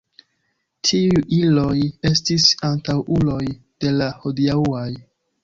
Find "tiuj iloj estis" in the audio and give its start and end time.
0.87-2.47